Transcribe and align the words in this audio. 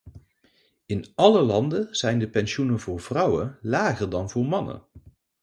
In 0.85 1.05
alle 1.15 1.41
landen 1.41 1.95
zijn 1.95 2.19
de 2.19 2.29
pensioenen 2.29 2.79
voor 2.79 2.99
vrouwen 2.99 3.57
lager 3.61 4.09
dan 4.09 4.29
voor 4.29 4.45
mannen. 4.45 4.83